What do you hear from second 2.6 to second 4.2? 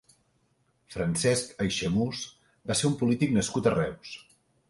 va ser un polític nascut a Reus.